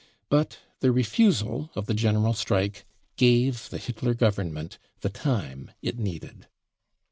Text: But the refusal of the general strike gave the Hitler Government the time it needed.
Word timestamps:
But 0.29 0.57
the 0.79 0.91
refusal 0.91 1.69
of 1.75 1.85
the 1.85 1.93
general 1.93 2.33
strike 2.33 2.87
gave 3.17 3.69
the 3.69 3.77
Hitler 3.77 4.15
Government 4.15 4.79
the 5.01 5.09
time 5.09 5.69
it 5.83 5.99
needed. 5.99 6.47